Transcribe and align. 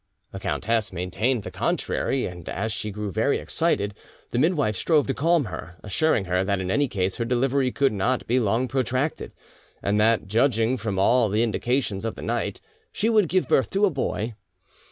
The 0.31 0.39
countess 0.39 0.91
maintained 0.91 1.43
the 1.43 1.51
contrary, 1.51 2.25
and 2.25 2.49
as 2.49 2.71
she 2.71 2.89
grew 2.89 3.11
very 3.11 3.37
excited, 3.37 3.93
the 4.31 4.39
midwife 4.39 4.75
strove 4.75 5.05
to 5.05 5.13
calm 5.13 5.45
her, 5.45 5.75
assuring 5.83 6.25
her 6.25 6.43
that 6.43 6.59
in 6.59 6.71
any 6.71 6.87
case 6.87 7.17
her 7.17 7.23
delivery 7.25 7.71
could 7.71 7.93
not 7.93 8.25
be 8.25 8.39
long 8.39 8.67
protracted, 8.67 9.31
and 9.83 9.99
that, 9.99 10.25
judging 10.25 10.75
from 10.75 10.97
all 10.97 11.29
the 11.29 11.43
indications 11.43 12.03
of 12.03 12.15
the 12.15 12.23
night, 12.23 12.61
she 12.91 13.09
would 13.11 13.29
give 13.29 13.47
birth 13.47 13.69
to 13.69 13.85
a 13.85 13.91
boy. 13.91 14.33